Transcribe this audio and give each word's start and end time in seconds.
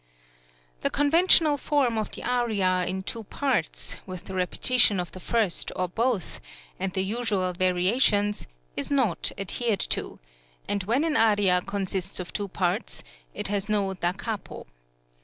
The 0.81 0.89
conventional 0.89 1.57
form 1.57 1.95
of 1.95 2.09
the 2.11 2.23
aria 2.23 2.85
in 2.87 3.03
two 3.03 3.23
parts, 3.25 3.97
with 4.07 4.23
the 4.25 4.33
repetition 4.33 4.99
of 4.99 5.11
the 5.11 5.19
first 5.19 5.71
or 5.75 5.87
both, 5.87 6.41
and 6.79 6.91
the 6.91 7.03
usual 7.03 7.53
variations, 7.53 8.47
is 8.75 8.89
not 8.89 9.31
adhered 9.37 9.81
to: 9.91 10.17
and 10.67 10.81
when 10.85 11.03
an 11.03 11.17
aria 11.17 11.61
consists 11.61 12.19
of 12.19 12.33
two 12.33 12.47
parts, 12.47 13.03
it 13.35 13.49
has 13.49 13.69
no 13.69 13.93
Da 13.93 14.13
capo. 14.13 14.65